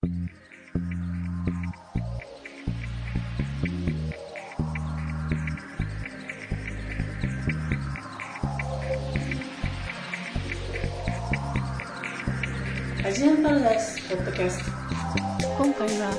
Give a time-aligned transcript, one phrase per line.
[0.00, 0.06] ア
[13.10, 14.70] ジアンパラダイスポッドキャスト。
[15.64, 16.12] 今回は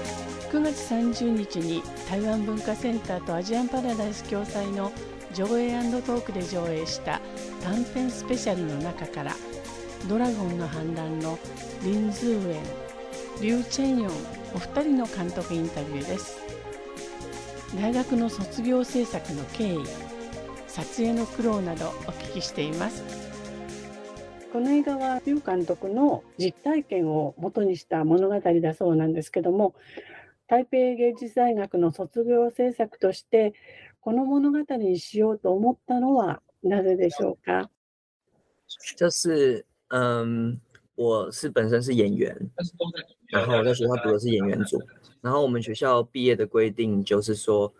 [0.51, 4.91] 9月30日に台湾文化センターとアジアンパラダイス共催の
[5.33, 5.71] 上映
[6.01, 7.21] トークで上映した
[7.63, 9.33] 短編スペシャルの中から
[10.09, 11.39] 「ドラゴンの反乱」の
[11.81, 12.88] リン・ズーエン
[13.41, 14.11] リュウ・チェンヨン
[14.53, 16.39] お二人の監督インタビューです。
[17.79, 19.79] 大学の卒業制作の経緯
[20.67, 23.01] 撮影の苦労などお聞きしています。
[24.51, 29.73] この映画はリュウ監督の実体験を元にした物語だそうなんですけども
[30.47, 33.53] 台北芸術大学の卒業制作として
[34.01, 37.69] この物語にしようと思ったのはなぜでしょうか？
[38.97, 40.59] 就是嗯，
[40.95, 42.35] 我是本身是演员，
[43.29, 44.81] 然后我在学校读的是演员组，
[45.21, 47.71] 然后我们学校毕业的规定就是说，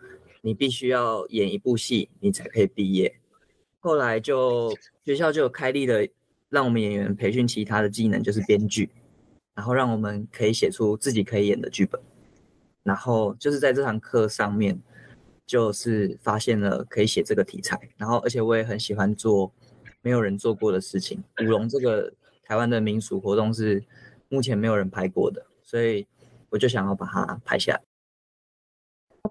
[0.42, 3.12] 你必须要演一部戏，你才可以毕业。
[3.80, 4.74] 后来就
[5.04, 6.06] 学校就有开立了，
[6.48, 8.90] 让我们演员培训其他的技能，就是编剧，
[9.54, 12.00] 然后让我们可以写出自己可以演的剧本。
[12.82, 14.80] 然后就是在这堂课上面，
[15.46, 19.52] 就是发现了可以写这个题材，然后而且我也很喜欢做
[20.00, 21.22] 没有人做过的事情。
[21.42, 22.12] 舞龙这个
[22.44, 23.82] 台湾的民俗活动是
[24.28, 26.04] 目前没有人拍过的，所以
[26.48, 27.89] 我就想要把它拍下来。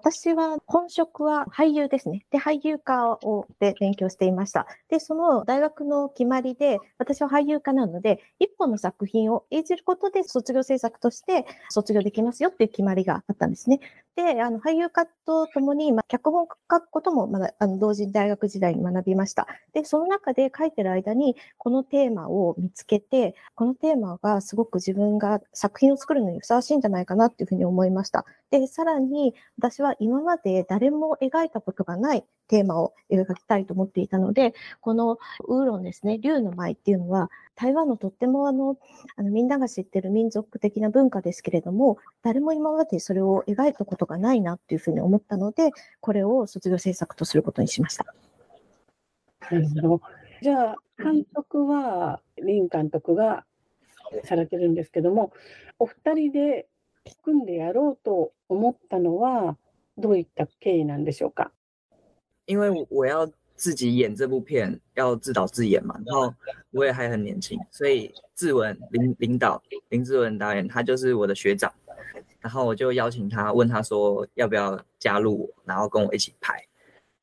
[0.00, 2.24] 私は本職は俳優ですね。
[2.30, 4.66] で、俳優科をで勉強していました。
[4.88, 13.80] で、その大学の決まりで、私は俳優科なので、一本の作品を演じることで卒業制作として卒業できますよっていう決まりがあったんですね。
[14.16, 19.46] で、あの、俳優科とともに、まあ、脚本書くことも、まだ、あの、同時に大学時代に学びました。
[19.72, 28.24] で、その中で書いてる間に、このテーマを見つけて、このテーマがすごく自分が作品を作るのにふさわしいんじゃないかなっていうふうに思いました。
[28.50, 38.76] で、さらに、私は今まで誰も描いたことがないテーマを描きたいと思っていたので、このウーロンですね、竜の舞っていうのは、台湾のとってもあの、
[39.16, 45.70] あのみんなが知ってる民族的な文化ですけれども、誰も今までそれを描いたことがないなっていうふうに思ったので、
[46.00, 48.06] これを卒業制作とすることにしました。
[50.42, 53.44] じゃあ、監督は、林監督が
[54.24, 55.32] されてるんですけども、
[55.78, 56.66] お二人で
[57.22, 59.56] 組んでやろうと思ったのは、
[59.97, 61.51] どういった経緯なんでしょうか
[62.45, 63.25] 因为我要
[63.55, 66.33] 自己演这部片，要自导自演嘛，然后
[66.71, 71.73] 我也还很年轻，所以志文领领导林志文导演他就是我的学长，
[72.41, 76.61] 然后我就邀请他，问他说要不要加入我，然后跟我一起拍，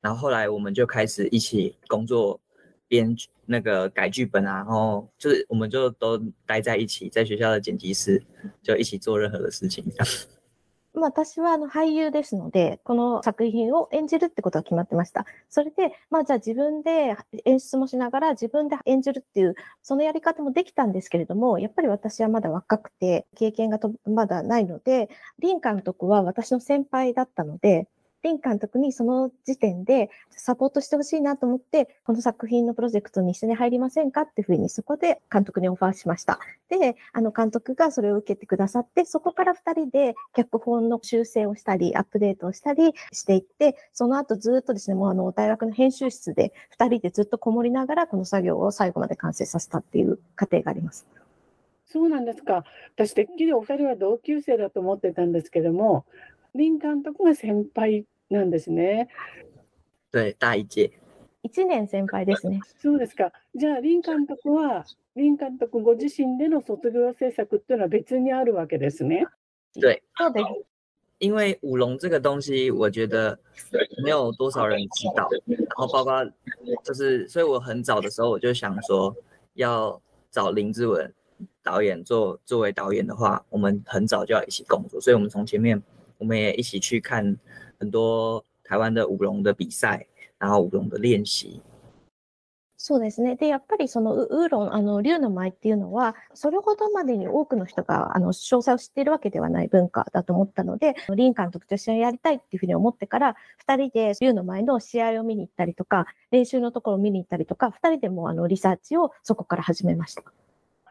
[0.00, 2.40] 然后后来我们就开始一起工作
[2.88, 3.14] 编
[3.44, 8.22] 那个改剧本啊，然后就是我们就都待在一起，在学校的剪辑室
[8.62, 9.84] 就一起做任何的事情。
[10.97, 15.25] まあ、私はあの俳優ですので、この作品を演じるってことが決まってました。
[15.49, 17.15] それで、まあじゃあ自分で
[17.45, 25.09] 演出もしながら自分で演じるっていう、そのやり方もできたんですけれども、やっぱり私はまだ若くて、経験がまだないので、
[25.39, 27.87] リン監督は私の先輩だったので、
[28.23, 36.39] 林監督にその時点でサポートしてほしいなと思って、この作品のプロジェクトに一緒に入りませんかっていうふうにそこで監督にオファーしました。
[36.69, 51.07] で、あの監督がそれを受けてくださって、そこから二人で脚本の修正をしたり、アップデートをしたりしていって、その後ずっとですね、もうあの大学の編集室で二人でずっとこもりながらこの作業を最後まで完成させたっていう過程があります。
[51.89, 52.65] そうなんですか。
[52.95, 56.05] 私、てっきりお二人は同級生だと思ってたんですけども、
[56.57, 59.07] 林監督が先輩なんですね。
[60.11, 60.91] 对、大一届。
[61.43, 62.59] 1年先輩ですね。
[62.81, 63.31] そうですか。
[63.55, 64.85] じゃあ、林監督は、
[65.15, 69.25] 林監督ご自身での卒業制作っていうのは別にあるわけですね。
[69.79, 70.01] 对。
[70.17, 70.45] そうです。
[71.19, 73.39] 因为舞龙这个东西，我觉得
[74.03, 76.23] 没有多少人知道，然后包括
[76.83, 79.15] 就是，所以我很早的时候我就想说，
[79.53, 81.11] 要找林志文
[81.63, 85.81] 导演做作为导演的话，我们很早就要一起工作，所以我们从前面
[86.19, 87.37] 我们也一起去看
[87.79, 90.05] 很多台湾的舞龙的比赛，
[90.39, 91.61] 然后舞龙的練習。
[92.79, 93.35] そうですね。
[93.35, 110.23] で、やっぱりそのウーロン、あの、竜の舞っていうのは、それほどまでに多くの人が、あの、詳細を知っているわけではない文化だと思ったので、リン監督と一緒にやりたいっていうふうに思ってから、二人で竜の舞の試合を見に行ったりとか、練習のところを見に行ったりとか、二人でもあの、リサーチをそこから始めました。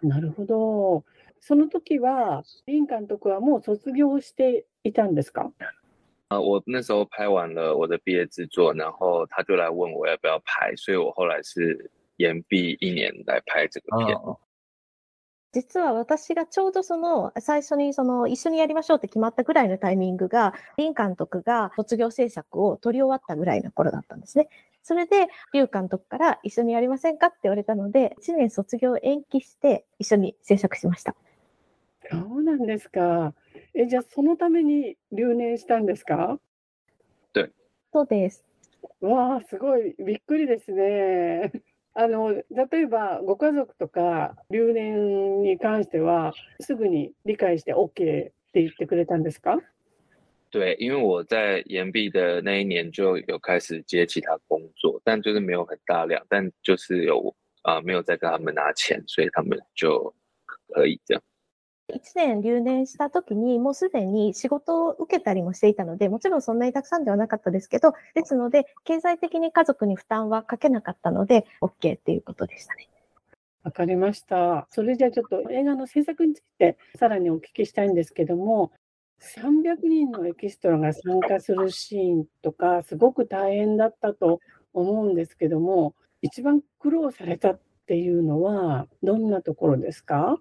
[0.02, 1.04] なるほど。
[1.40, 5.50] その時は、リン監督はもう卒業していたんですか？
[6.28, 14.38] 啊，我那时候拍完了我的毕业制作，然后他就来问我要不要拍，所以我后来是延毕一年来拍这个片。
[15.52, 24.48] 実は私がちょうどその最初にその一緒にやりましょうって決まったぐらいのタイミングが、林監督が卒業制作を取り終わったぐらいの頃だったんですね。
[24.82, 31.14] それで、劉監督から一緒にやりませんかって言われたので、1年卒業延期して一緒に制作しました。
[32.10, 33.34] そうなんですか。
[33.74, 36.38] え、じゃあそのために留年したんですか？
[37.92, 38.44] そうです。
[39.00, 41.50] わあ、すごいびっくりですね。
[41.94, 42.44] あの、例
[42.82, 49.58] えばご家族とか留年に関しては、すぐに理解して OK って言ってくれたんですか？
[50.50, 60.14] 对，因为我在延毕的那一年就有开始接其他工作，但就是没有很大量，但就是有啊、呃、没有再跟他们拿钱，所以他们就
[60.44, 61.22] 可以这样。
[61.92, 72.88] 1年留年した時に、もうすでに仕事を受けたりもしていたので、もちろんそんなにたくさんではなかったですけど、ですので、経済的に家族に負担はかけなかったので、OK っていうことでしたね。
[73.62, 74.66] わかりました。
[74.70, 78.72] それじゃあちょっと映画の制作についてさらにお聞きしたいんですけども、
[79.20, 84.40] 300人のエキストラが参加するシーンとか、すごく大変だったと
[84.72, 90.38] 思うんですけども、一番苦労されたっていうのは、どんなところですか？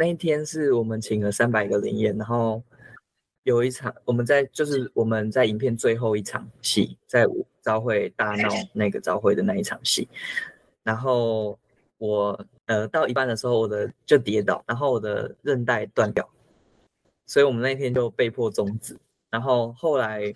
[0.00, 2.62] 那一天是我们请了三百个灵验，然后
[3.42, 7.26] 有一场我们在就是我们在影片最后一场戏，在
[7.62, 10.08] 朝会大闹那个朝会的那一场戏，
[10.82, 11.58] 然后
[11.98, 16.26] 我呃到一半的时候我的就跌倒，然后我的韧带断掉，
[17.26, 18.96] 所以我们那天就被迫终止。
[19.28, 20.34] 然后后来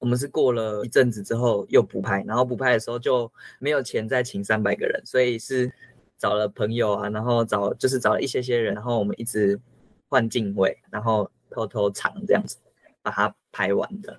[0.00, 5.72] 我们是过了一阵子之后又补拍，然后补拍的时候就没有钱再请三百个人，所以是。
[6.18, 9.58] 找了朋友啊，然后找就是找了一些些人，然后我们一直
[10.08, 12.56] 换镜位，然后偷偷藏这样子
[13.02, 14.18] 把它拍完的。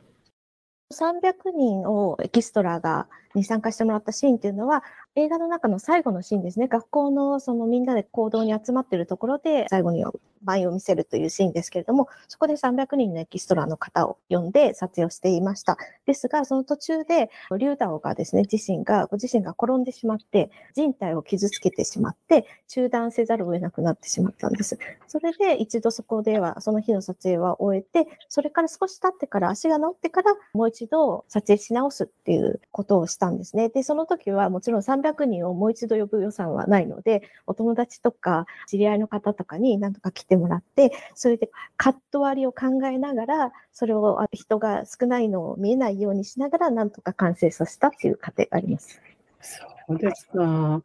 [0.91, 4.83] 300人をエキストラがに参加してもらったシーンっていうのは、
[5.15, 6.67] 映画の中の最後のシーンですね。
[6.67, 10.03] 学校のそのみんなで行動に集まっているところで、最後に
[10.43, 15.77] 舞を見せるというシーンですけれども、そこで300人のエキストラの方を呼んで撮影をしていました。
[16.05, 24.77] ですが、その途中で、リュウダオがですね、自身が、ご自身が転んでしまって、人体を傷つけてしまって、中断せざるを得なくなってしまったんです。
[25.07, 33.55] それで、一度そこでは、その日の撮影は終えて、それから少し経ってから、足が治ってから、もう一度撮影し直すっていうことをしたんです。
[33.55, 33.69] ね。
[33.69, 49.01] で、その時はもちろん300人をもう一度呼ぶ予算はないので、お友達とか知り合いの方とかに何とか来てもらって、それでカット割りを考えながら、それを人が少ないのを見えないようにしながら、なんとか完成させたっていう過程があります。
[49.41, 50.81] そうですか。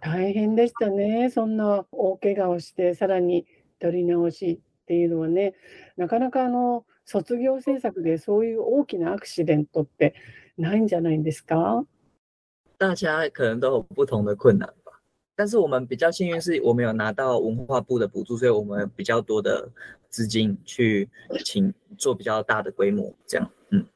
[0.00, 1.28] 大変でしたね。
[1.30, 3.46] そんな大怪我をして、さらに
[3.80, 5.54] 取り直しっていうのはね、
[5.96, 10.14] なかなかあの、卒業制作でそういう大きなアクシデントって
[10.56, 11.84] ないんじゃないんですか？
[12.78, 14.83] 大家可能都有不同的困难吧，
[15.36, 19.68] 但是我们比较幸运，是我们有拿到文化部的补助，所以我们比较多的
[20.08, 21.08] 资金去
[21.44, 23.86] 请做比较大的规模，这样，嗯。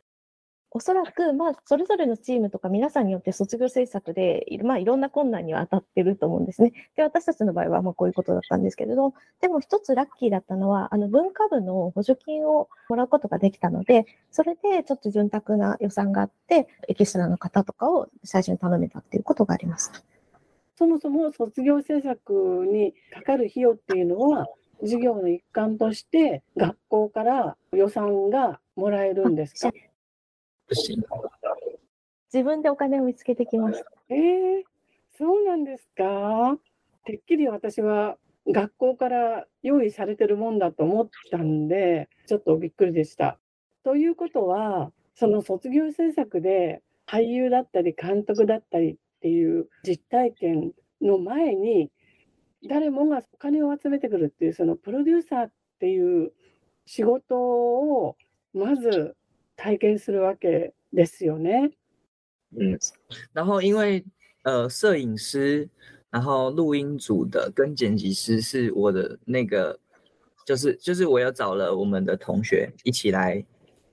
[0.70, 6.72] おそらく、まあ、それぞれのチームとか皆さんによって卒業制作で、まあ、いろんな困難には当たってると思うんですね。
[6.94, 19.90] で、私たちの場合は、まあ、こういうことだったんですけれど、でも一つラッキーだったのは、あの、文化部の補助金をもらうことができたので、それでちょっと潤沢な予算があって、エキストラの方とかを最初に頼めたっていうことがあります。
[20.78, 24.46] そもそも卒業制作にかかる費用っていうのは、
[24.80, 29.72] 授業の一環として学校から予算がもらえるんですか？
[32.32, 33.90] 自分でお金を見つけてきました。
[34.08, 34.62] えー、
[35.16, 36.56] そうなんですか？
[37.04, 38.16] てっきり私は
[38.46, 43.40] 学校から用意されてるもんだと思ったんで、ちょっとびっくりでした。
[43.82, 51.90] ということは、その卒業制作で俳優だったり監督だったりっていう実体験の前に、
[52.68, 56.32] 誰もがお金を集めてくるっていう、そのプロデューサーっていう
[56.86, 58.16] 仕事を
[58.52, 59.14] まず
[59.56, 61.70] 体験するわけですよね。
[62.56, 62.78] 嗯，
[63.34, 64.04] 然后因为
[64.42, 65.68] 呃，摄影师，
[66.10, 69.78] 然后录音组的跟剪辑师是我的那个，
[70.46, 73.44] 就是就是我有找了我们的同学一起来，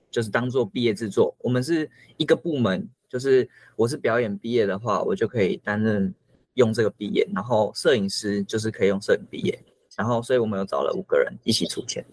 [0.09, 1.35] 就是当做毕业制作。
[1.39, 6.13] 我们是一个部门，就是我是表演毕业的话，我就可以担任
[6.55, 9.57] 用这个毕业，然后摄影师就是可以用摄影毕业，
[9.95, 12.05] 然后所以我们有找了五个人一起出钱。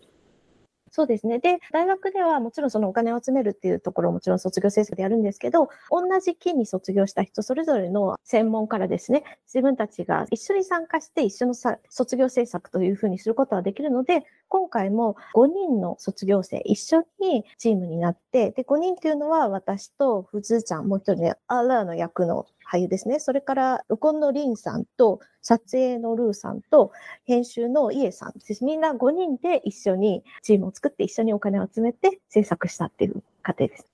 [0.95, 1.39] そうですね。
[1.39, 23.19] で、大学ではもちろんそのお金を集めるっていうところもちろん卒業制作でやるんですけど、同じ期に卒業した人それぞれの専門からですね、自分たちが一緒に参加して一緒のさ卒業制作というふうにすることはできるので、今回も5人の卒業生一緒にチームになって、で、5人っていうのは私とフズーちゃん、もう一人ね、アーラーの役の俳優ですね。
[23.21, 26.93] それから録音のリンさんと、撮影のルーさんと、
[27.25, 28.64] 編集のイエさんです。
[28.64, 33.87] みんな5人で一緒にチームを作って一緒にお金を集めて制作したっていう過程です。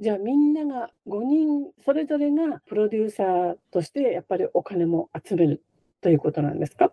[0.00, 5.62] じゃあみんなが5人それぞれがプロデューサーとしてやっぱりお金も集める
[6.00, 6.90] ということなんですか？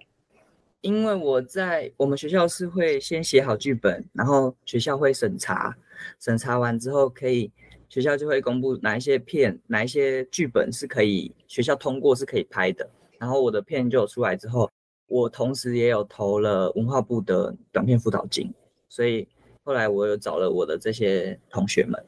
[0.81, 5.73] 因为我在我们学校是会先写好剧本，然后学校会审查，
[6.19, 7.51] 审查完之后可以
[7.89, 12.89] 学校就会公布哪一些片、哪一些剧本是可以学校通过是可以拍的。
[13.19, 14.69] 然后我的片就出来之后，
[15.07, 18.53] 我同时也有投了文化部的短片辅导金，
[18.89, 19.27] 所以
[19.63, 22.03] 后来我有找了我的这些同学们。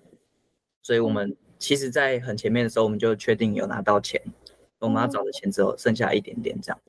[0.81, 4.21] 所以我们其实，在很前面的时候，我们就确定有拿到钱，
[4.79, 6.79] 我们要找的钱只有剩下一点点这样。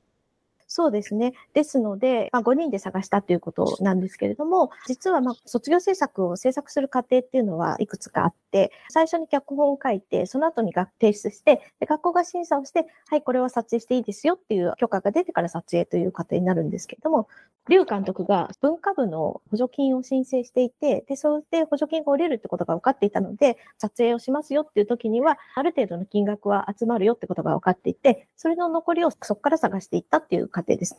[0.73, 1.33] そうですね。
[1.53, 17.27] ですので、まあ、5人で探したということなんですけれども、実はまあ卒業制作を制作する過程っていうのはいくつかあって、最初に脚本を書いて、その後に提出して、で学校が審査をして、はい、これは撮影していいですよっていう許可が出てから撮影という過程になるんですけれども、
[17.69, 30.95] 劉監督が文化部の補助金を申請していて、で、それで補助金が下りるってことが分かっていたので、撮影をしますよっていう時には、ある程度の金額は集まるよってことが分かっていて、それの残りをそこから探していったっていう過程です。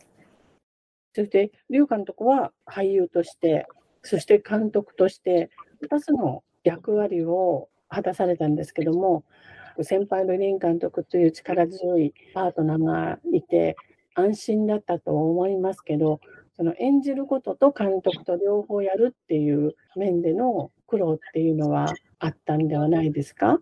[1.15, 3.67] そして、劉監督は俳優として、
[4.01, 5.49] そして監督として、
[5.81, 9.23] 2つの役割を果たされたんですけども、
[9.81, 13.75] 先輩の林監督という力強いパートナーがいて、
[14.15, 16.19] 安心だったと思いますけど、
[16.55, 23.59] その演じることと監督と両方やるっていう面での苦労っていうのはあったんではないですか？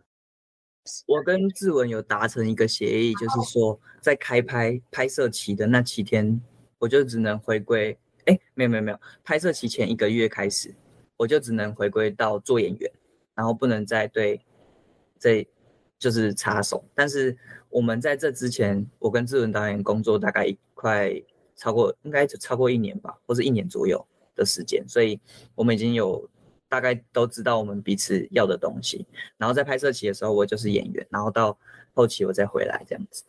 [1.07, 6.41] 我跟志文有达成一个协议，就是说在开拍拍摄期的那七天，
[6.79, 7.97] 我就只能回归。
[8.25, 10.75] 哎，没有没有没有，拍摄期前一个月开始，
[11.17, 12.91] 我就只能回归到做演员，
[13.33, 14.39] 然后不能再对
[15.19, 15.47] 这
[15.97, 16.83] 就是插手。
[16.93, 17.35] 但是
[17.69, 21.11] 我们在这之前，我跟志文导演工作大概一块
[21.55, 24.03] 超过应该就超过一年吧，或者一年左右
[24.35, 25.19] 的时间，所以
[25.55, 26.29] 我们已经有
[26.71, 29.05] 大概都知道我们彼此要的东西。
[29.37, 31.57] 然后在拍摄期的时候，我就是演员，然后到
[31.93, 33.25] 后期我再回来这样子。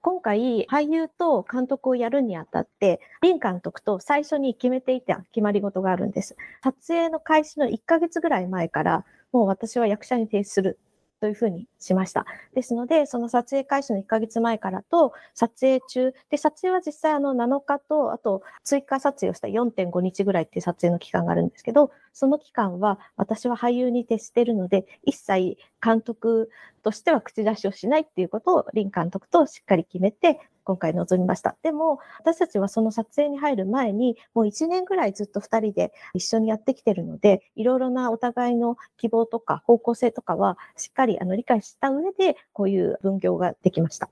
[0.00, 6.36] 今回、俳優と監督をやるにあたって、林監督と最初に決めていた決まり事があるんです。
[6.62, 10.78] 撮影の開始の1ヶ月ぐらい前から、もう私は役者に提出する
[11.26, 12.24] というふうにしました。
[12.54, 26.48] ですので、その撮影開始の1ヶ月前からと、撮影中、で、撮影は実際あの7日と、あと追加撮影をした4.5日ぐらいっていう撮影の期間があるんですけど、その期間は私は俳優に徹してるので、一切監督
[26.86, 31.56] としては口出しをしないっていうことを林監督としっかり決めて、今回臨みました。
[31.64, 44.08] でも、私たちはその撮影に入る前に、もう1年ぐらいずっと2人で一緒にやってきてるので、いろいろなお互いの希望とか方向性とかはしっかりあの理解した上で、こういう分業ができました。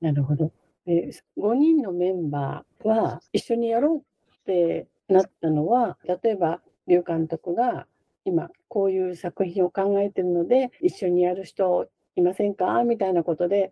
[0.00, 0.50] なるほど。
[0.86, 4.02] え5人のメンバーは一緒にやろうっ
[4.44, 7.86] てなったのは、例えば、劉監督が
[8.25, 13.71] 今こういう作品を考えてるので一緒にやる人いませんかみたいなことで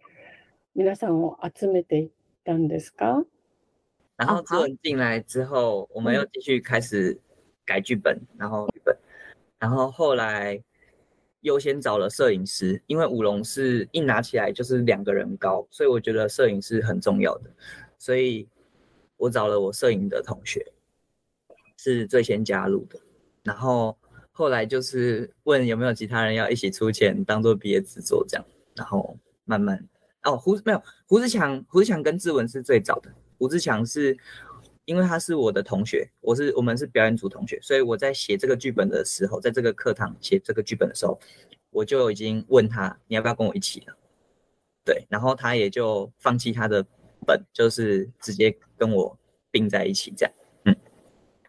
[0.75, 2.09] 皆さんを集めていっ
[2.43, 3.23] たんですか
[4.17, 7.17] 然后志文进来之后，我们又继续开始
[7.65, 8.97] 改剧本，然后剧本，
[9.59, 10.61] 然后后来
[11.41, 17.49] 优先找了摄影师，因为舞龙是一拿起来就是两个人高，所以我觉得摄影师很重要的，
[17.97, 18.45] 所以
[19.15, 20.65] 我找了我摄影的同学，
[21.77, 22.99] 是最先加入的，
[23.43, 23.97] 然后
[24.36, 29.88] 后来就是问有没有其他人要一起出钱当做毕业制作这样，然后慢慢。
[30.24, 33.14] 哦，胡没有胡志强，胡志强跟志文是最早的。
[33.38, 34.16] 胡志强是
[34.86, 41.16] 因为他是我的同学，我是我们是表演组同学，所以我在写这个剧本的时候，在这个课堂写这个剧本的时候，
[41.70, 43.96] 我就已经问他你要不要跟我一起了。
[44.84, 46.84] 对，然后他也就放弃他的
[47.26, 49.16] 本，就是直接跟我
[49.50, 50.34] 并在一起这样。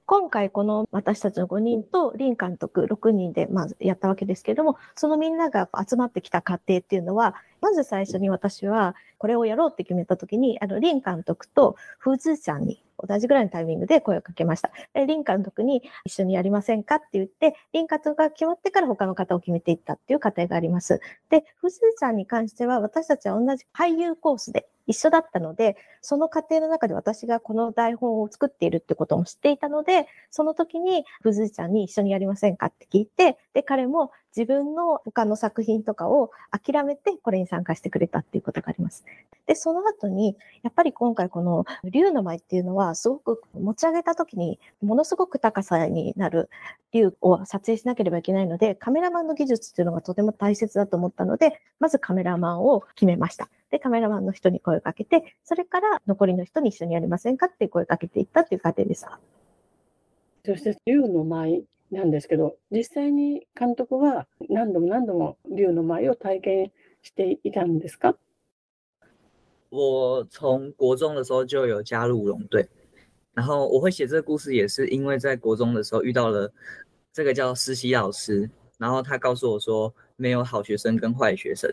[0.07, 14.71] 今回この私たちの5人と林監督6人でまあやったわけですけれども、そのみんなが集まってきた過程っていうのは、まず最初に私はこれをやろうって決めた時に、あの、林監督とフズちゃんに同じぐらいのタイミングで声をかけました。
[14.93, 21.01] で林監督に一緒にやりませんかって言って、林監督が決まってから他の方を決めていったっていう過程があります。
[21.29, 39.05] で、フズちゃんに関しては私たちは同じ俳優コースで一緒だったので、その過程の中で私がこの台本を作っているってことも知っていたので、その時にフズちゃんに一緒にやりませんかって聞いて、で、彼も自分の他の作品とかを諦めてこれに参加してくれたっていうことがあります。
[39.45, 46.49] で、その後に、やっぱり今回この竜の舞っていうのは、すごく持ち上げた時に、ものすごく高さになる
[46.91, 53.49] 竜を撮影しなければいけないので、カメラマンの技術っていうのがとても大切だと思ったので、まずカメラマンを決めました。
[53.69, 59.05] で、カメラマンの人に声をかけて、それから残りの人に一緒にやりませんかって声をかけていったっていう過程です。
[60.45, 66.72] そして竜の舞なんですけど、実際に監督は何度も何度も竜の舞を体験
[67.02, 68.14] していたんですか
[69.70, 72.68] 我从国中的时候就有加入舞龙队，
[73.34, 76.52] 然后我会写这个故事，也是因为在国中的时候遇到了
[77.12, 81.70] 这个叫实习老师，然后他告诉我说，没有好学生跟坏学生，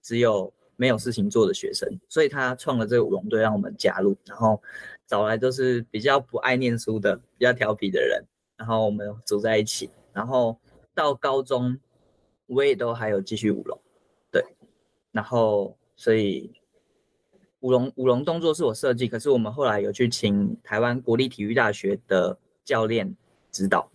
[0.00, 4.60] 只有没有事情做的学生，所以他创了这个舞龙队让我们加入，然后
[5.06, 8.24] 找来都是比较不爱念书的、比较调皮的人，
[8.57, 10.59] 然后我们组在一起，然后
[10.93, 11.79] 到高中
[12.47, 13.79] 我也都还有继续舞龙，
[14.31, 14.43] 对，
[15.11, 16.51] 然后所以。
[17.61, 23.13] 舞龙舞龙动作是我设计，可是我们后来有去请台湾国立体育大学的教练
[23.51, 23.89] 指导，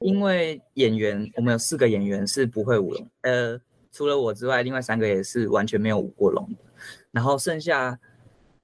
[0.00, 3.58] 因为演员我们有四个演员是不会舞龙，呃，
[3.90, 6.58] 除了我之外，另外三个也是完全没有舞过龙的，
[7.10, 7.98] 然后剩下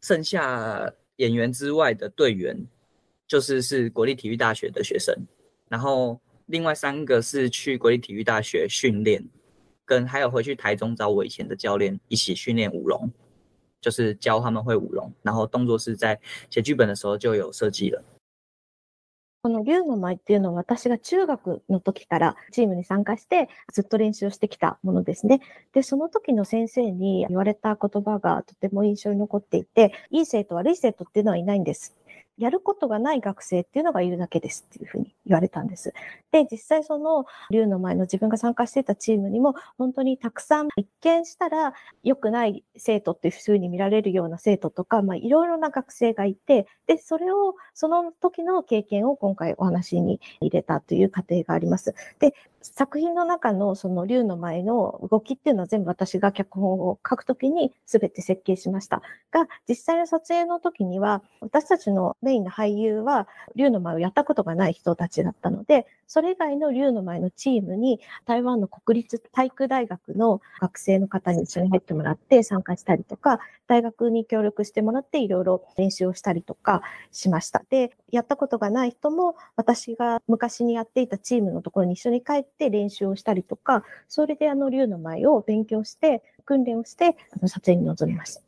[0.02, 2.66] 剩下演员之外的队员
[3.27, 5.15] 就是是国立体育大学的学生，
[5.69, 9.23] 然后另外三个是去国立体育大学训练，
[9.85, 13.11] 跟还有回去台中找我以前的教练一起训练舞龙。
[13.81, 16.17] 就是教他们会舞龙，然后动作是在
[16.49, 18.01] 写剧本的时候就有设计了。
[19.41, 25.41] この竜の舞っていうのは私が中学の時からチームに参加してずっと練習をしてきたものですね。
[25.73, 31.93] で、その時の先生に言われた言葉がとても印象に残っていて、いい生徒悪い生徒っていうのはいないんです。
[32.38, 35.92] やることがない学生っていうのがいるだけですっていうふうに言われたんです。
[36.30, 51.94] で、実際その竜の前の自分が参加してたチームにも本当にたくさん一見したら良くない生徒っていうふうに見られるような生徒とか、まあいろいろな学生がいて、で、それをその時の経験を今回お話に入れたという過程があります。
[52.18, 59.02] で、作品の中のその竜の前の動きっていうのは全部私が脚本を書くときに全て設計しました。
[59.30, 76.82] が、実際の撮影の時には私たちのメインの俳優は竜の前をやったことがない人たちだったので、それ以外の竜の前のチームに台湾の国立体育大学の学生の方に一緒に入ってもらって参加したりとか、大学に協力してもらっていろいろ練習をしたりとか
[77.12, 77.62] しました。
[77.68, 88.42] で、やったことがない人も私が昔にやっていたチームのところに一緒に帰ってって練習をしたりとか、それであの竜の舞を勉強して、訓練をして、あの撮影に臨みました。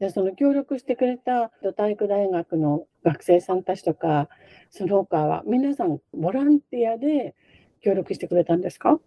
[0.00, 4.28] でその協力してくれた体育大学の学生さんたちとか、
[4.70, 7.36] その他は皆さんボランティアで
[7.80, 8.98] 協力してくれたんですか？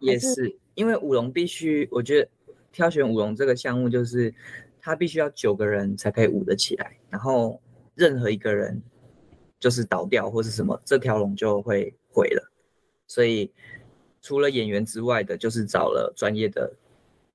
[0.00, 2.28] 也是，因为舞龙必须，我觉得
[2.70, 4.32] 挑选舞龙这个项目，就是
[4.80, 7.60] 它必须要九个人才可以舞得起来，然后
[7.94, 8.80] 任何一个人
[9.66, 12.52] 就是倒掉或是什么，这条龙就会毁了。
[13.08, 13.52] 所以
[14.22, 16.72] 除了演员之外的，就是找了专业的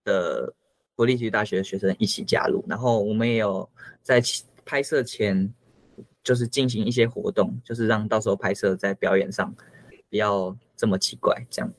[0.06, 0.54] 的
[0.96, 3.70] 国立体育大学的学生一起加入，然后我们也有
[4.02, 4.22] 在
[4.64, 5.54] 拍摄前
[6.24, 9.54] 就是进行一些活动，就是让到时候拍摄在表演上
[10.10, 11.70] 不要这么奇怪，这样。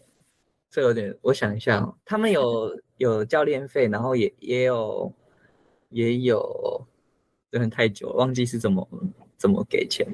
[0.69, 5.11] 这有点，我想一下，他们有有教练费，然后也也有
[5.89, 6.87] 也有，
[7.53, 8.87] 有点太久，忘记是怎么
[9.39, 10.07] 怎么给钱。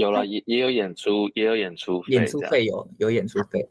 [0.00, 3.68] 有了，也也有演出，也有演出演出费有有演出费。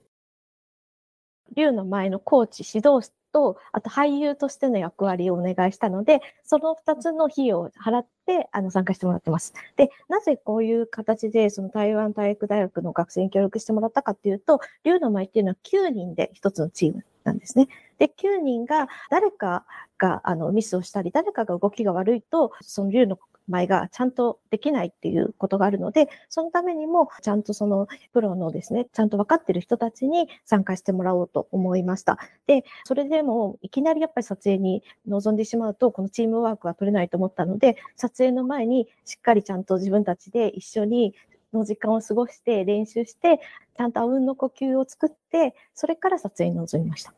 [1.56, 9.56] 竜の前のコーチ指導と、あと俳優としての役割をお願いしたので、その2つの費用を払って、あの、参加してもらってます。
[9.76, 17.68] で、なぜこういう形で、その台湾体育大学の学生に協力してもらったかっていうと、竜の舞っていうのは9人で1つのチームなんですね。
[17.98, 19.66] で、9人が誰か
[19.98, 23.18] があのミスをしたり、誰かが動きが悪いと、その竜の
[23.50, 32.18] 前がちゃんとできないっていうことがあるので、そのためにもちゃんとそのプロのですね、ちゃんと分かってる人たちに参加してもらおうと思いました。
[32.48, 41.16] で、それでもいきなりやっぱり撮影に臨んでしまうと、このチームワークは取れないと思ったので、撮影の前にしっかりちゃんと自分たちで一緒に
[41.54, 43.40] の時間を過ごして練習して、
[43.78, 47.14] ちゃんとあうんの呼吸を作って、それから撮影に臨みました。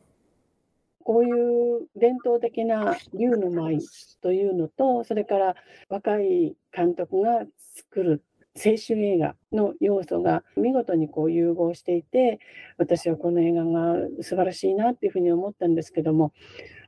[1.04, 3.78] こういう伝統的な竜の舞
[4.20, 5.56] というのと、それから
[5.88, 12.38] 若い監督が作る青春映画の要素が見事にこう融合していて、
[12.76, 16.32] 私はこの映画が素晴らしいなっていうふうに思ったんですけども、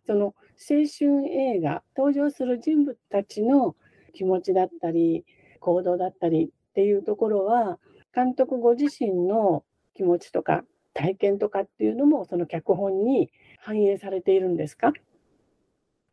[0.07, 3.77] その青春映画、登場する人物たちの
[4.13, 5.25] 気持ちだったり、
[5.61, 7.79] 行動だったりっていうところは、
[8.15, 13.31] 監督ご自身の気持ちとか体験とかっていうのもその脚本に
[13.64, 14.94] 反映されているんですか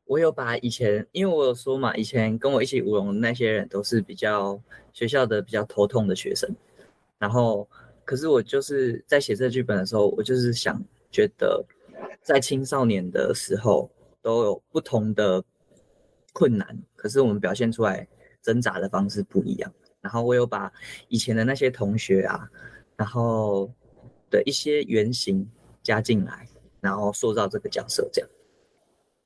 [0.08, 4.60] 我有把以前，因为我有说嘛，以前跟我一起舞龙的那些人都是比较
[4.92, 6.48] 学校的比较头痛的学生，
[7.18, 7.68] 然后
[8.04, 10.80] 可是我就是在写这剧本的时候，我就是想
[11.10, 11.64] 觉得
[12.22, 13.90] 在青少年的时候
[14.22, 15.42] 都有不同的
[16.32, 18.06] 困难，可是我们表现出来
[18.40, 19.72] 挣扎的方式不一样。
[20.00, 20.72] 然后我有把
[21.08, 22.48] 以前的那些同学啊，
[22.96, 23.68] 然后
[24.30, 25.50] 的一些原型
[25.82, 26.46] 加进来，
[26.81, 28.29] 然后塑造这个角色这样。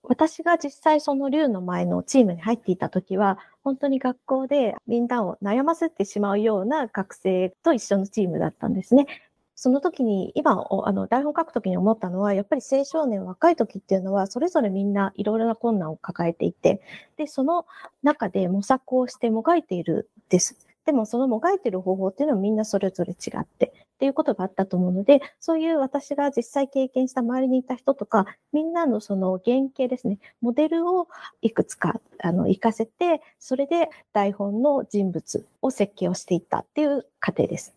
[0.08, 9.08] 私が実際その竜の前のチームに入っていた時は、本当に学校でみんなを悩ませてしまうような学生と一緒のチームだったんですね。
[9.56, 16.82] その時に、今、あの、台本書く時に思ったのは、やっぱり青少年、若い時っていうのは、それぞれみんないろいろな困難を抱えていて、
[17.16, 17.66] で、その
[18.04, 20.58] 中で模索をしてもがいているです。
[20.86, 31.08] でも、そのもがいている方法っていうのはみんなそれぞれ違って、っていうことがあったと思うので、そういう私が実際経験した周りにいた人とか、みんなのその原型ですね、モデルを
[31.42, 37.74] いくつか、あの、活かせて、それで台本の人物を設計をしていったっていう過程です。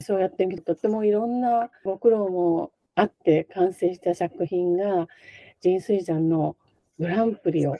[0.00, 5.06] そうやって見ると、とてもいろんなご苦労もあって完成した作品が、
[5.60, 6.56] 人水山の
[6.98, 7.76] グランプリを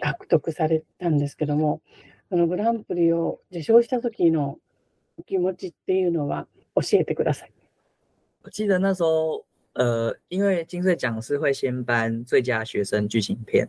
[0.00, 1.80] 獲得されたんですけども、
[2.28, 4.58] そのグランプリを受賞した時の
[5.25, 7.51] 気持ちっていうのは教えてください。
[8.43, 13.67] 我记得那时候，呃，因为金穗奖是会先颁最佳学生剧情片，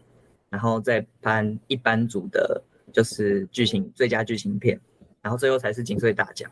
[0.51, 4.79] 然后再颁一般组的，就是剧情最佳剧情片，
[5.21, 6.51] 然后最后才是金穗大奖。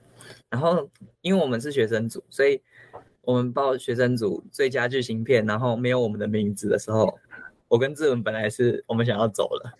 [0.50, 2.60] 然后因为我们是学生组，所以
[3.20, 7.16] 我们报学生组最佳剧情片，然后没有我们的名字的时候，
[7.68, 9.72] 我跟志文本来是我们想要走了，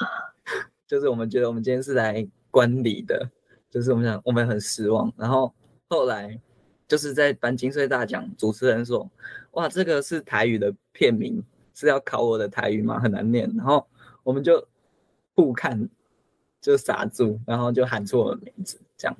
[0.85, 3.29] 就是我们觉得我们今天是来观礼的。
[3.70, 5.12] 就是我们想，我们很失望。
[5.16, 5.52] 然后
[5.88, 6.40] 后来
[6.88, 9.08] 就是在颁金穗大奖，主持人说
[9.52, 11.42] ：“哇，这个是台语的片名，
[11.74, 12.98] 是要考我的台语吗？
[12.98, 13.86] 很难念。”然后
[14.22, 14.66] 我们就
[15.34, 15.88] 互看，
[16.60, 19.16] 就傻住，然后就喊出我的名字，这样。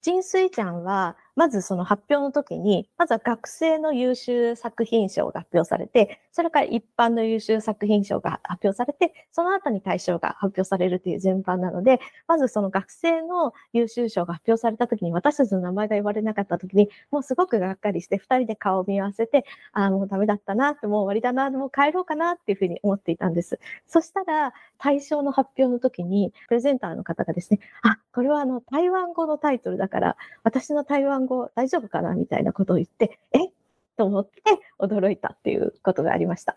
[0.00, 23.58] 金穗奖了まずその発表の時に、まずは学生の優秀作品賞が発表されて、それから一般の優秀作品賞が発表されて、その後に大賞が発表されるという順番なので、まずその学生の優秀賞が発表された時に、私たちの名前が言われなかった時に、もうすごくがっかりして、二人で顔を見合わせて、ああ、もうダメだったな、もう終わりだな、もう帰ろうかなっていうふうに思っていたんです。
[23.86, 32.14] そしたら、大賞の発表の時に、プレゼンターの方がですね、あ、これはあの、台湾語のタイトルだから、私の台湾語大丈夫かな？
[32.14, 33.52] みたいなことを言って、え？
[33.96, 34.42] と思って
[34.78, 36.56] 驚いたっていうことがありました。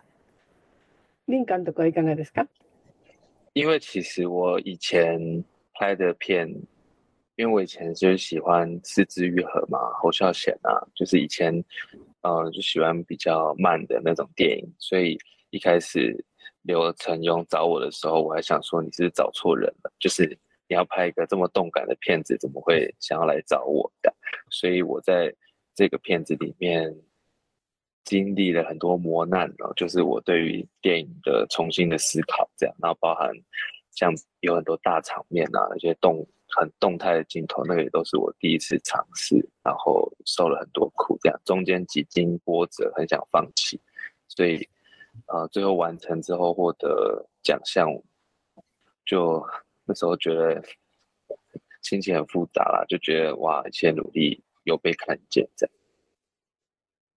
[1.28, 2.48] 林監督はいかがですか？
[3.54, 6.48] 因为其实我以前拍的片，
[7.36, 11.64] 因为我以前就是喜欢四肢愈合嘛，侯孝贤啊，就是以前
[12.22, 15.18] 呃就喜欢比较慢的那种电影，所以
[15.50, 16.24] 一开始
[16.64, 20.26] 刘成庸找我的时候，我还想说你是找错人了，就是
[20.68, 23.90] 你要拍一个这么动感的片子，怎么会想要来找我？
[24.02, 24.14] 的？
[24.60, 25.34] 所以我在
[25.74, 26.94] 这个片子里面
[28.04, 33.32] 经历了很多磨难，哦就是我对于电影的重新的思考，这样，然后包含
[33.92, 43.80] 像有很多大场面啊，那些动很动态的镜头，那个也都是我第一次尝试，然后受了很多苦，这样中间几经波折，很想放弃，
[44.28, 44.68] 所以
[45.28, 47.88] 呃，最后完成之后获得奖项，
[49.06, 49.42] 就
[49.86, 50.62] 那时候觉得。
[51.82, 55.72] 心情很复杂啦，就觉得哇，一切努力有被看见这样。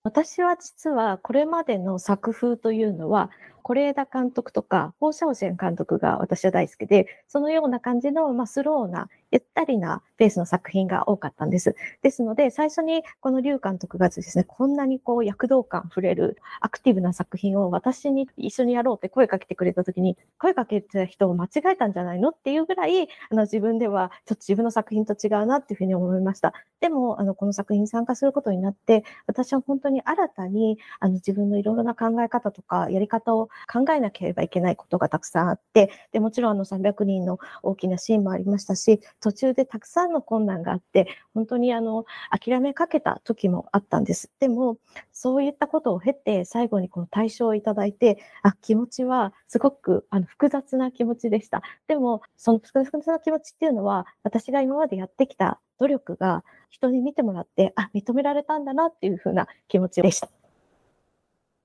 [0.05, 3.31] 私は実はこれまでの作風というのは
[3.63, 11.75] 是枝監督とか、放射線監督が私は大好きで、そのような感じの、まあ、スローな、ゆったりなペースの作品が多かったんです。
[12.03, 22.29] ですので、最初にこの劉監督がですね、こんなにこう躍動感触れるアクティブな作品を私に一緒にやろうって声かけてくれた時に、声かけてた人を間違えたんじゃないの？
[22.29, 26.53] っていうぐらい、あの自分ではちょっと自分の作品と違うなっていうふうに思いました。
[26.81, 44.31] でも、あの、この作品に参加することになって、私は本当に新たに、あの、自分のいろいろな考え方とか、やり方を考えなければいけないことがたくさんあって、で、もちろんあの300人の大きなシーンもありましたし、途中でたくさんの困難があって、本当にあの、諦めかけた時もあったんです。
[44.41, 44.79] でも、
[45.13, 51.63] そういったことを経て、最後にこの対象をいただいて、あ、気持ちはすごくあの複雑な気持ちでした。
[51.87, 60.31] でも、その複雑な気持ちっていうのは、私が今までやってきた努力が人に見てもらって、あ、認められたんだなっていうふうな気持ちでした。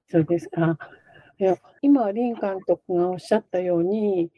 [0.10, 0.78] そうですか。
[1.39, 4.32] いや今、林監督がおっしゃったように、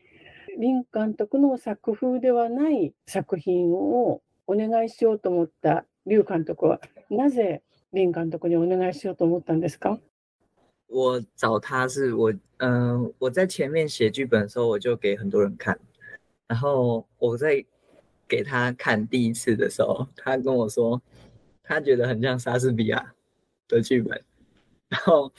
[0.57, 7.61] 林監督の作風ではない作品をお願いしようと思った劉監督は、なぜ
[7.93, 9.97] 林監督にお願いしようと思ったんですか？
[10.87, 15.79] 我找他是我，嗯，我在前面写剧本的时候，我就给很多人看，
[16.47, 17.63] 然后我在
[18.27, 21.01] 给他看第一次的时候，他跟我说，
[21.63, 23.13] 他觉得很像莎士比亚
[23.69, 24.21] 的剧本，
[24.89, 25.31] 然后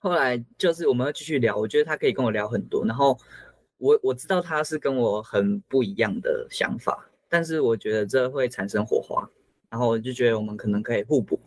[0.00, 3.18] 后来就是我们要继续聊，我觉得他可以跟我聊很多，然后
[3.78, 9.28] 我我知道他是跟我很不一样的想法，但是我觉得这会产生火花，
[9.70, 11.38] 然后我就觉得我们可能可以互補，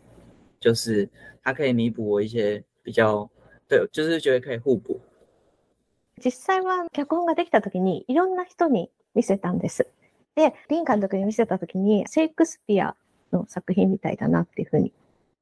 [0.58, 1.08] 就是
[1.42, 3.30] 他可以弥補我一些比較。
[3.68, 4.98] 对，就是觉得可以互補。
[6.18, 9.86] 実際は脚本ができた時にいろんな人に見せたんです。
[10.34, 12.96] で、リン監督に見せた時にシェイクスピア
[13.32, 14.92] の作品みたいだなっていうふうに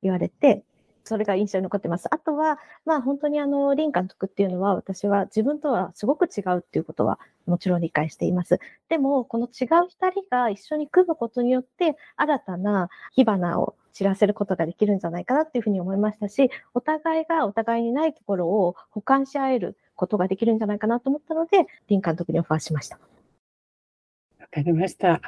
[0.03, 0.63] 言われて、
[1.04, 2.08] それが印象に残ってます。
[2.12, 8.60] あとは、まあ本当にあの、リン監督っていうのは私は自分とはすごく違うっていうことはもちろん理解しています。
[8.90, 23.00] でも、この違う二人が一緒に組むことによって新たな火花を知らせることができるんじゃないかなっていうふうに思いましたし、お互いがお互いにないところを補完し合えることができるんじゃないかなと思ったので、林監督にオファーしました。
[24.40, 25.22] わかりました。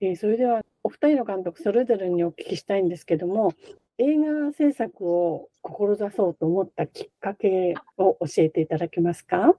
[0.00, 3.52] えー、それでは、お二人の監督それぞれにお聞きしたいんですけども、
[3.99, 9.55] 映画制作を志そうと思ったきっかけを教えていただけますか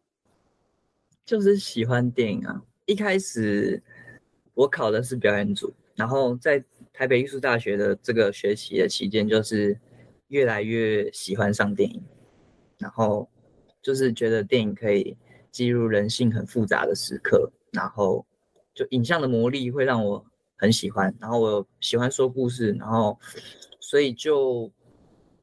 [1.25, 2.63] 就是喜欢电影啊。
[2.87, 3.83] 一开始
[4.55, 9.79] 我考的是表演组，然后在台北艺术大学的这个学期的期间，就是
[10.29, 12.03] 越来越喜欢上电影，
[12.79, 13.29] 然后
[13.83, 15.17] 就是觉得电影可以
[15.51, 18.25] 记录人性很复杂的时刻，然后
[18.75, 20.25] 就影像的魔力会让我
[20.57, 23.19] 很喜欢，然后我喜欢说故事，然后
[23.82, 24.72] 所以就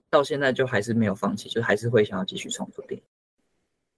[0.09, 3.03] 到现在就还是没有放弃，就还是会想要继续创作电影。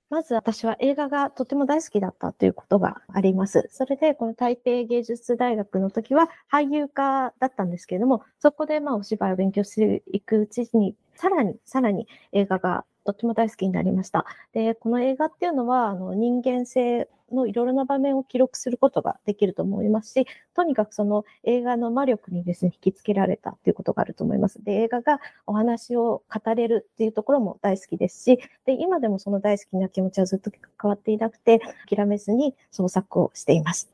[0.09, 3.69] まず私は映画がとても大好きだったということがあります。
[3.71, 14.27] それで、この台北芸術大学の時は俳優科だったんですけれども、そこでまあお芝居を勉強していくうちに、さらに、さらに映画がとても大好きになりました。
[14.53, 24.63] で、この映画っていうのは、あの人間性のいろいろな場面を記録することができると思いますし、とにかくその映画の魔力にですね、引きつけられたということがあると思います。
[24.63, 33.91] で、映画がお話を語れるっていうところも大好きですし、で、今でもその大好きな気持ちはずっと変わっていなくて、諦めずに創作をしています。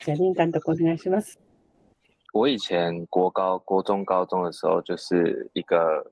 [0.00, 1.38] じゃあ、林監督お願いします。
[2.34, 6.10] 我以前国高、国中、高中的时候，就是一个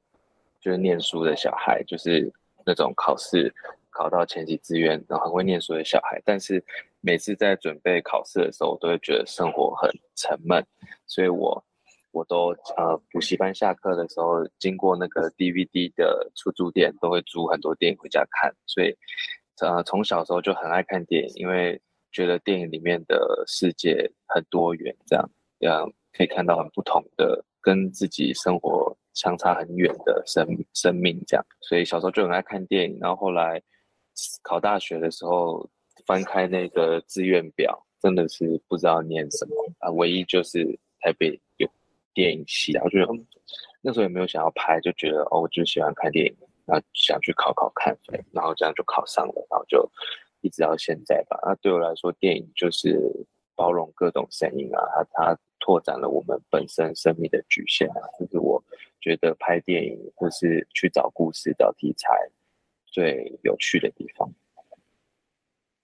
[0.60, 2.30] 就是念书的小孩，就是
[2.66, 3.54] 那种考试
[4.00, 6.18] 考到前几志愿，然后很会念书的小孩。
[6.24, 6.64] 但是
[7.02, 10.64] 每次在准备考试的时候，我都会觉得生活很沉闷，
[11.06, 11.62] 所以我
[12.10, 18.50] 我都呃补习班下课的时候，经过那个 DVD 的出租店，都会租很多电影回家看。
[18.64, 18.96] 所以
[19.60, 21.78] 呃从小时候就很爱看电影，因为
[22.10, 28.96] 觉得电影里面的世界很多元，这样这样可以看到很不同的跟自己生活。
[29.12, 32.96] 相差很远的生生命，这样，所以小时候就很爱看电影。
[33.00, 33.60] 然后后来
[34.42, 35.68] 考大学的时候，
[36.06, 39.90] 翻开那个志愿表，真的是不知道念什么啊。
[39.90, 40.64] 唯一就是
[41.00, 41.68] 台北有
[42.14, 42.98] 电影系，然后就
[43.82, 47.96] 那时候也没有想要拍，就觉得哦，我就喜欢看电影，然后想去考考看，
[48.32, 49.90] 然后这样就考上了，然后就
[50.40, 51.38] 一直到现在吧。
[51.42, 52.98] 那对我来说，电影就是
[53.54, 54.80] 包容各种声音啊，
[55.12, 58.62] 它它拓展了我们本身生命的局限啊，就是我。
[59.02, 62.10] 觉得拍电影或是去找故事、找题材
[62.92, 64.32] 最有趣的地方。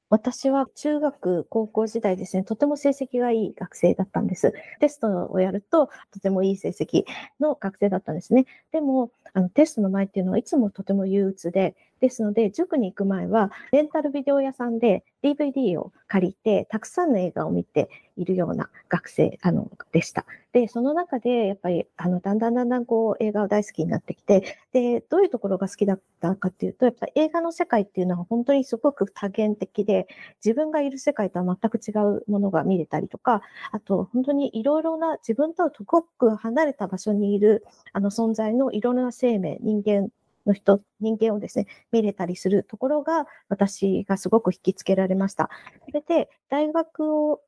[0.08, 4.52] 私は中学、高校時代ですね、とても成績がいい学生だったんです。
[4.78, 7.04] テストをやると、とてもいい成績
[7.40, 8.46] の学生だったんですね。
[8.70, 20.26] でも、あのテストの前っていうのはいつもとても憂鬱で、ですので、塾に行く前は、レンタルビデオ屋さんで DVD を借りて、たくさんの映画を見ているような学生、あの、でした。
[20.52, 30.06] で、その中で、やっぱり、あの、だんだんだんだんこう、映画を大好きになってきて、で、どういうところが好きだったかっていうと、やっぱ映画の世界っていうのは本当にすごく多元的で、
[30.44, 40.08] 自分がいる世界とは全く違うものが見れたりとか、あと、本当にいろいろな自分とはすごく離れた場所にいる、あの、存在のいろいろな生命、人間
[40.46, 45.50] の人、人間をですね、見れたりするところが、私がすごく引きつけられました。
[45.86, 47.40] それで、大学を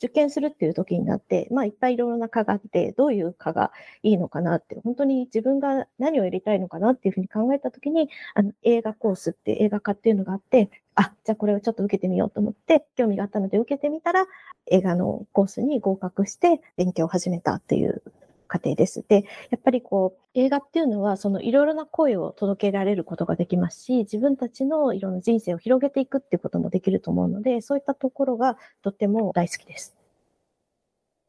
[0.00, 3.70] 受験するっていう時になって、まあ、いっぱいいろいろな科があって、どういう科が
[4.02, 14.26] いいのかなって、本当に自分が何をやりたいのかなっていうふうに考えた時に、あの、映画コースって映画科っていうのがあって、あ、じゃあこれをちょっと受けてみようと思って、興味があったので受けてみたら、
[14.70, 18.02] 映画のコースに合格して勉強を始めたっていう
[18.50, 19.04] 過程です。
[19.08, 29.96] で、やっぱりこう、映画っていうのは、そのいろいろな声を届けられることができますし、自分たちのいろんな人生を広げていくっていうこともできると思うので、そういったところがとても大好きです。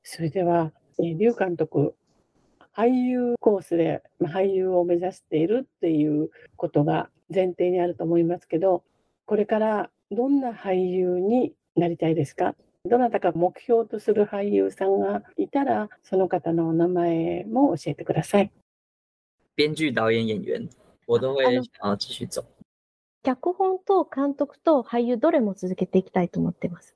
[0.03, 1.93] それでは、えー、劉監督、
[2.75, 8.83] 俳優コースで俳優を目指しているっていうことが前提にあると思いますけど、
[9.25, 12.55] これからどんな俳優になりたいですか？
[12.83, 18.51] どなたか目標とする俳優さんがいたら、その方のお名前も教えてください。
[19.55, 20.69] 編劇、導演、演員、
[21.05, 22.43] 我都会想要继续走。
[23.23, 26.95] 脚本と監督と俳優どれも続けていきたいと思ってます。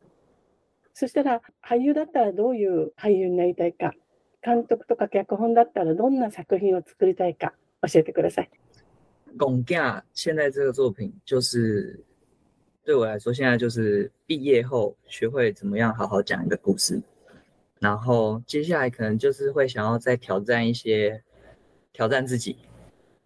[0.95, 3.93] そしたら俳優だったらどういう俳優になりたいか、
[4.41, 7.54] 監督とか脚本だったらどんな作品を作りたいか
[7.88, 8.50] 教えてください。
[9.38, 12.04] 龚家现在这个作品就是
[12.86, 17.02] 对我来说，现在就是毕业后学会怎么样好好讲一个故事，
[17.80, 21.24] 然后接下来可能就是会想要再挑战一些，
[21.91, 22.56] 挑战自己，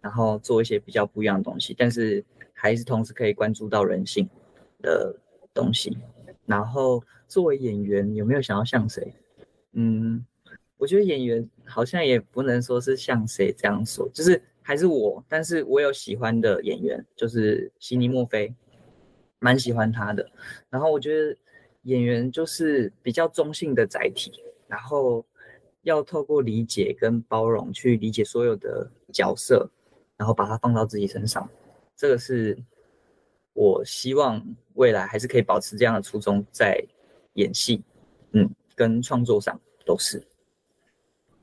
[0.00, 4.26] 然后做一些比较不一样的东西，但是还是同时可以关注到人性
[4.80, 5.14] 的
[5.52, 5.94] 东西。
[6.46, 9.12] 然后作为演员，有没有想要像谁？
[9.72, 10.24] 嗯，
[10.78, 18.54] 我觉得演员好像也不能说是像谁这样说，就是还是我，但是我有喜欢的演员，就是悉尼墨菲。
[19.39, 20.29] 蛮喜欢他的，
[20.69, 21.37] 然后我觉得
[21.83, 24.31] 演员就是比较中性的载体，
[24.67, 25.23] 然后
[25.83, 29.69] 要透过理解跟包容去理解所有的角色，
[30.17, 31.47] 然后把它放到自己身上，
[31.95, 32.57] 这个是
[33.53, 36.83] 我希望未来还是可以保持这样的初衷，在
[37.33, 37.83] 演戏，
[38.31, 40.25] 嗯，跟创作上都是。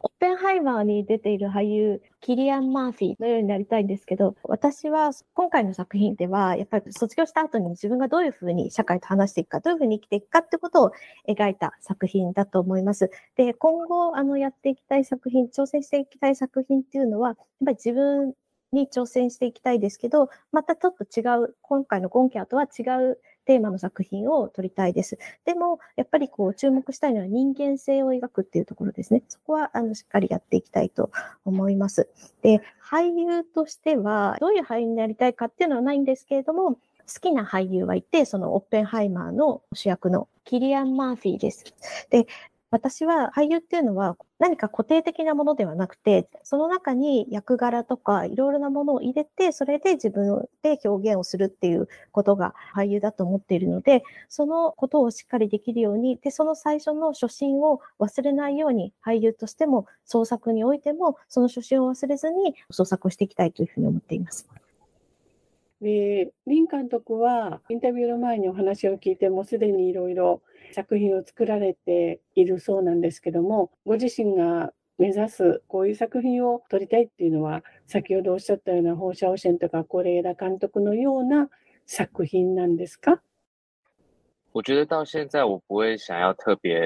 [0.05, 10.92] オッペンハイマーに出ている俳優、 キリアン・マーフィーのようになりたいんですけど、私は今回の作品では、やっぱり卒業した後に自分がどういうふうに社会と話していくか、どういうふうに生きていくかってことを
[11.30, 13.10] 描いた作品だと思います。
[13.38, 18.34] で、今後、あの、やっていきたい作品、挑戦していきたい作品っていうのは、やっぱり自分
[18.74, 25.17] に挑戦していきたいですけど、またちょっと違う、今回のゴンキャーとは違うテーマの作品を撮りたいです。
[25.45, 29.23] でも、やっぱりこう注目したいのは人間性を描くっていうところですね。
[29.29, 31.12] そこはあのしっかりやっていきたいと
[31.45, 32.10] 思います。
[32.41, 36.79] で、俳優としては、どういう俳優になりたいかっていうのはないんですけれども、好
[37.21, 41.63] きな俳優はいて、そのオッペンハイマーの主役のキリアン・マーフィーです。
[42.10, 42.27] で、
[42.69, 64.47] 私は俳優っていうのは何か固定的なものではなくて、その中に役柄とかいろいろなものを入れて、それで自分で表現をするっていうことが俳優だと思っているので、そのことをしっかりできるように、で、その最初の初心を忘れないように俳優としても創作においても、その初心を忘れずに創作をしていきたいというふうに思っています。
[65.82, 70.41] で、林監督はインタビューの前にお話を聞いてもすでにいろいろ
[70.73, 81.49] 作品を作られているそうなんですけども、ご自身が目指すこういう作品を撮りたいっていうのは、先ほどおっしゃったような放射汚染とか是枝監督のような
[81.86, 83.21] 作品なんですか？
[84.53, 86.80] 我觉得到现在我不会想要特别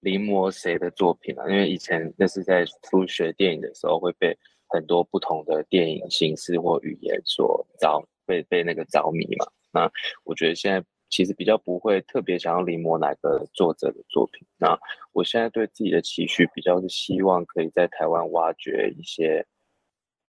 [0.00, 4.36] 临摹谁的作品了，因为以前那是在初学电影的时候会被
[4.68, 9.46] 很多不同的电影形式或语言所着被被那个着迷嘛。
[9.70, 9.90] 那
[10.24, 14.46] 我觉得现在其实比较不会特别想要临摹哪个作者的作品。
[14.58, 14.78] 那
[15.12, 19.46] 我现在对自己的期许比较是希望可以在台湾挖掘一些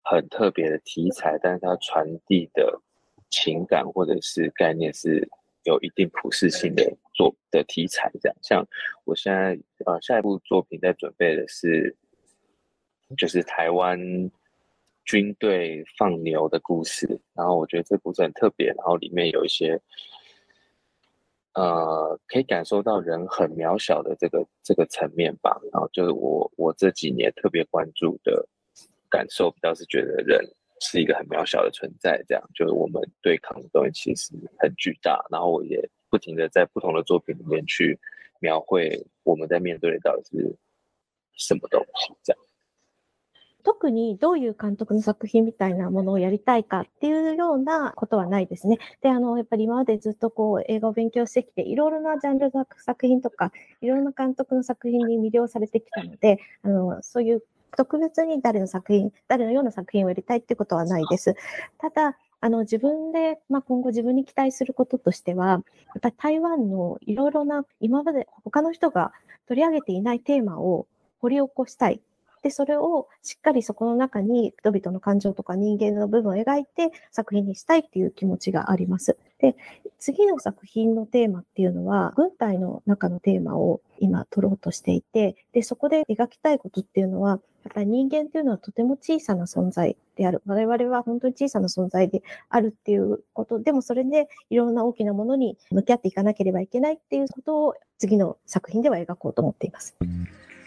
[0.02, 2.80] 很特别的题材，但是它传递的
[3.30, 5.28] 情感或者是概念是
[5.64, 8.10] 有一定普适性的作的题材。
[8.20, 8.66] 这样，像
[9.04, 11.96] 我现在呃下一部作品在准备的是。
[13.16, 13.96] 就是台湾
[15.04, 19.80] 军队放牛的故事，然后我觉得这故事很特别，然后里面有一些，
[21.56, 25.58] 呃，可以感受到人很渺小的这个这个层面吧。
[25.72, 28.46] 然后就是我我这几年特别关注的
[29.08, 30.38] 感受，比较是觉得人
[30.80, 35.24] 是一个很渺小的存在，这样就是我们对抗的东西其实很巨大。
[35.30, 37.98] 然后我也不停的在不同的作品里面去
[38.38, 40.54] 描绘我们在面对的到底是
[41.38, 42.45] 什么东西，这样。
[43.66, 48.78] 特にどういう監督の作品みたいなものをやりたいかっていうようなことはないですね。
[49.02, 53.50] で、あの、やっぱり今までずっとこう、映画を勉強してきて、いろいろなジャンルの作品とか、
[53.80, 57.42] いろいろな監督の作品に魅了されてきたので、あの、そういう
[57.76, 61.34] 特別に誰の作品、誰のような作品をやりたいってことはないです。
[61.78, 65.62] ただ、あの、自分で、まあ、今後自分に期待することとしては、やっ
[66.00, 69.12] ぱり台湾のいろいろな、今まで他の人が
[69.48, 70.86] 取り上げていないテーマを
[71.18, 72.00] 掘り起こしたい。
[72.46, 79.16] で、それをしっかりそこの中に人々の感情とか人間の部分を描いて作品にしたいっていう気持ちがあります。
[79.40, 79.56] で、
[79.98, 87.36] 次の作品のテーマっていうのは、軍隊の中のテーマを今取ろうとしていて、で、そこで描きたいことっていうのは、や
[87.70, 90.40] っぱり人間っていうのはとても小さな存在である。
[90.46, 99.96] 我々は本当に小さな存在であるっていうこと、でもそれでいろんな大きなものに向き合っていかなければいけないっていうことを次の作品では描こうと思っています。
[100.00, 100.06] わ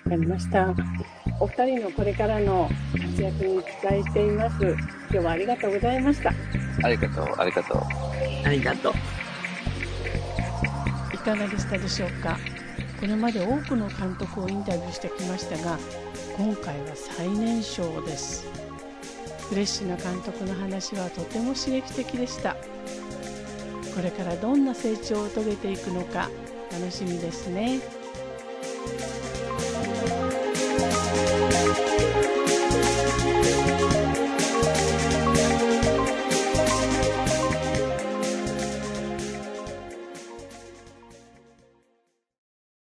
[0.04, 0.74] かりました。
[1.40, 4.56] お二人のこれからの活躍に期待しています。
[4.64, 4.78] 今
[5.10, 6.34] 日はありがとうございました。
[6.84, 7.78] ありがとう、ありがとう。
[8.46, 8.94] ありがとう。
[11.14, 12.38] いかがでしたでしょうか？
[13.00, 15.78] これまで多くの監督をインタビューしてきましたが
[16.38, 18.46] 今回は最年少です
[19.48, 22.58] フレッシュな監督の話はとても刺激的でした
[23.96, 26.30] これからどんな成長を遂げていくのか
[26.72, 27.80] 楽しみですね。
[31.20, 32.39] Thank you.